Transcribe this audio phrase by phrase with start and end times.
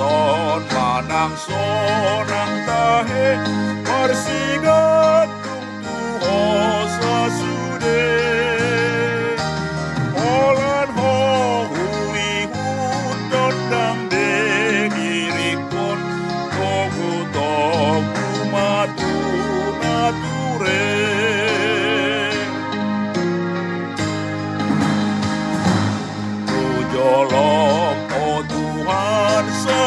[0.00, 3.28] Medison manang sonang tahe
[3.84, 4.99] Marsigat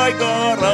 [0.03, 0.72] Tuhan segara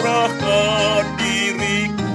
[0.00, 2.08] serahkan diriku.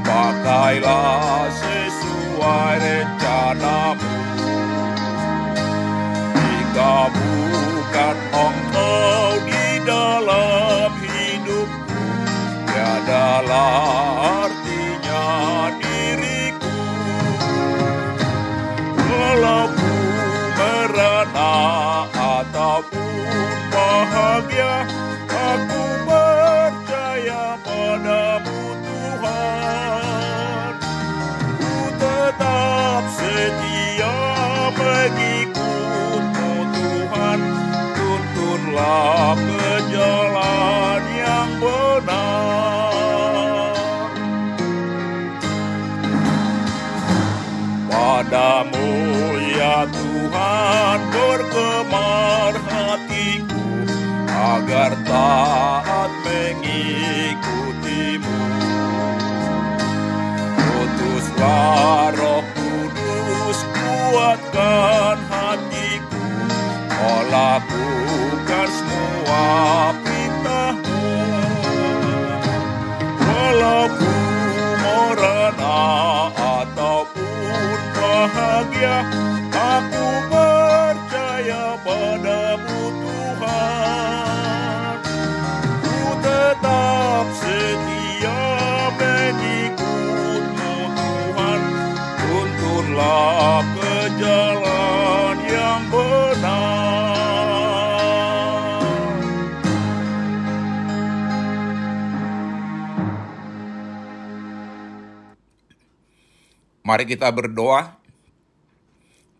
[0.00, 4.12] Pakailah sesuai rencanamu.
[6.32, 12.00] Jika bukan engkau di dalam hidupku
[12.64, 15.28] Tiadalah artinya
[15.76, 16.72] diriku.
[18.96, 19.92] Walau ku
[20.56, 21.52] merana
[22.16, 24.88] ataupun bahagia
[33.38, 34.18] setia
[34.74, 37.40] mengikutmu Tuhan
[37.94, 42.90] Tuntunlah ke jalan yang benar
[47.86, 48.90] Padamu
[49.54, 53.86] ya Tuhan bergemar hatiku
[54.26, 58.34] agar taat mengikutimu.
[60.58, 62.17] Utuslah roh kudus
[64.28, 66.20] kuatkan hatiku,
[67.00, 71.16] oh lakukan semua perintahmu.
[73.24, 74.12] Walau ku
[74.84, 75.80] merana
[76.36, 79.08] ataupun bahagia,
[79.48, 84.92] aku percaya padamu Tuhan.
[85.80, 88.44] Ku tetap setia
[88.92, 91.60] mengikutmu Tuhan.
[92.28, 93.64] Tuntunlah
[94.18, 97.18] jalan yang benar.
[106.82, 108.00] Mari kita berdoa.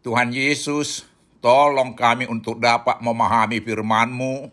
[0.04, 1.08] Tuhan Yesus,
[1.40, 4.52] tolong kami untuk dapat memahami firman-Mu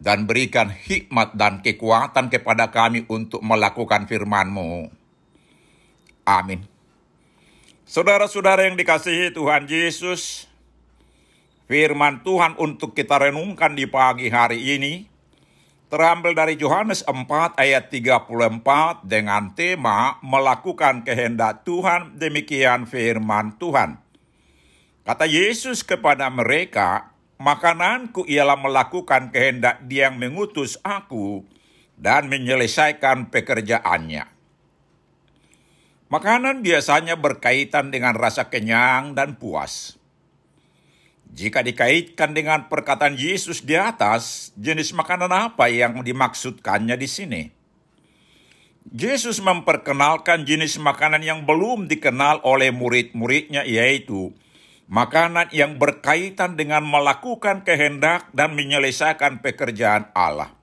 [0.00, 4.88] dan berikan hikmat dan kekuatan kepada kami untuk melakukan firman-Mu.
[6.24, 6.69] Amin.
[7.90, 10.46] Saudara-saudara yang dikasihi Tuhan Yesus,
[11.66, 15.10] firman Tuhan untuk kita renungkan di pagi hari ini
[15.90, 18.30] terambil dari Yohanes 4 ayat 34
[19.02, 23.98] dengan tema melakukan kehendak Tuhan demikian firman Tuhan.
[25.02, 27.10] Kata Yesus kepada mereka,
[27.42, 31.42] makananku ialah melakukan kehendak dia yang mengutus aku
[31.98, 34.39] dan menyelesaikan pekerjaannya.
[36.10, 39.94] Makanan biasanya berkaitan dengan rasa kenyang dan puas.
[41.30, 47.42] Jika dikaitkan dengan perkataan Yesus di atas, jenis makanan apa yang dimaksudkannya di sini?
[48.90, 54.34] Yesus memperkenalkan jenis makanan yang belum dikenal oleh murid-muridnya yaitu
[54.90, 60.59] makanan yang berkaitan dengan melakukan kehendak dan menyelesaikan pekerjaan Allah.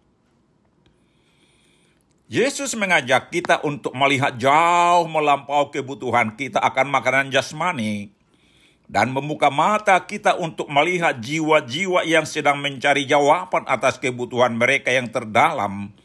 [2.28, 8.12] Yesus mengajak kita untuk melihat jauh melampau kebutuhan kita akan makanan jasmani
[8.92, 15.08] dan membuka mata kita untuk melihat jiwa-jiwa yang sedang mencari jawaban atas kebutuhan mereka yang
[15.08, 15.96] terdalam,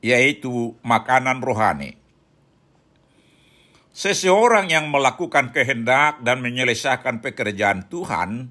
[0.00, 2.00] yaitu makanan rohani.
[3.92, 8.48] Seseorang yang melakukan kehendak dan menyelesaikan pekerjaan Tuhan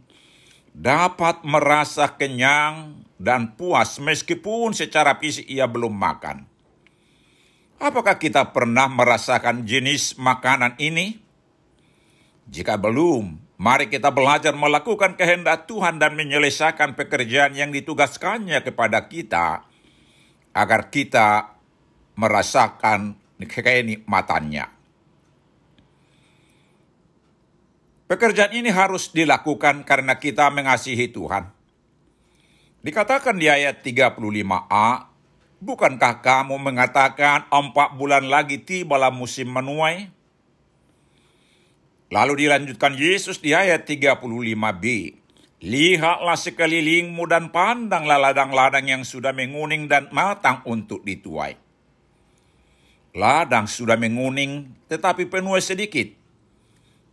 [0.78, 6.55] dapat merasa kenyang dan puas meskipun secara fisik ia belum makan.
[7.76, 11.20] Apakah kita pernah merasakan jenis makanan ini?
[12.48, 19.68] Jika belum, mari kita belajar melakukan kehendak Tuhan dan menyelesaikan pekerjaan yang ditugaskannya kepada kita,
[20.56, 21.58] agar kita
[22.16, 24.72] merasakan kenikmatannya.
[28.06, 31.50] Pekerjaan ini harus dilakukan karena kita mengasihi Tuhan.
[32.86, 35.10] Dikatakan di ayat 35a,
[35.64, 40.12] Bukankah kamu mengatakan empat bulan lagi tibalah musim menuai?
[42.12, 44.86] Lalu dilanjutkan Yesus di ayat 35b.
[45.66, 51.58] Lihatlah sekelilingmu dan pandanglah ladang-ladang yang sudah menguning dan matang untuk dituai.
[53.16, 56.12] Ladang sudah menguning tetapi penuh sedikit.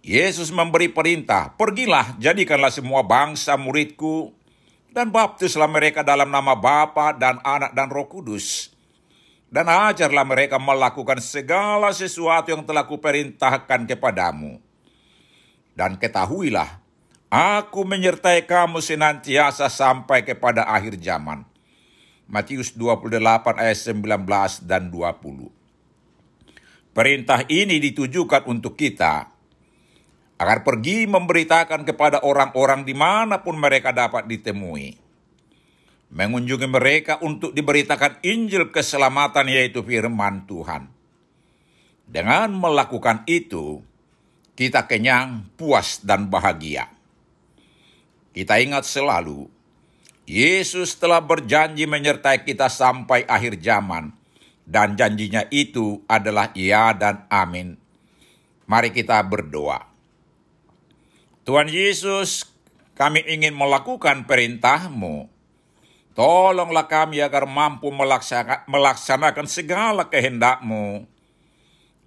[0.03, 4.35] Yesus memberi perintah, pergilah jadikanlah semua bangsa muridku
[4.93, 8.71] dan baptislah mereka dalam nama Bapa dan Anak dan Roh Kudus.
[9.53, 14.57] Dan ajarlah mereka melakukan segala sesuatu yang telah kuperintahkan kepadamu.
[15.77, 16.81] Dan ketahuilah,
[17.29, 21.45] aku menyertai kamu senantiasa sampai kepada akhir zaman.
[22.29, 23.21] Matius 28
[23.61, 25.53] ayat 19 dan 20.
[26.93, 29.32] Perintah ini ditujukan untuk kita,
[30.41, 34.99] agar pergi memberitakan kepada orang-orang di mana pun mereka dapat ditemui.
[36.13, 40.93] Mengunjungi mereka untuk diberitakan Injil keselamatan yaitu firman Tuhan.
[42.05, 43.81] Dengan melakukan itu,
[44.53, 46.93] kita kenyang, puas, dan bahagia.
[48.37, 49.49] Kita ingat selalu,
[50.29, 54.13] Yesus telah berjanji menyertai kita sampai akhir zaman,
[54.69, 57.77] dan janjinya itu adalah ya dan amin.
[58.69, 59.92] Mari kita berdoa.
[61.43, 62.49] Tuhan Yesus,
[62.97, 65.29] kami ingin melakukan perintah-Mu.
[66.17, 67.93] Tolonglah kami agar mampu
[68.69, 71.05] melaksanakan segala kehendak-Mu.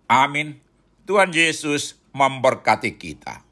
[0.09, 0.57] Amin.
[1.05, 3.44] Tuhan Yesus memberkati kita.